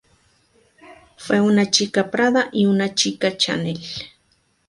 Fue 1.17 1.39
una 1.41 1.69
Chica 1.69 2.09
Prada 2.09 2.49
y 2.51 2.65
una 2.65 2.95
Chica 2.95 3.37
Chanel. 3.37 3.79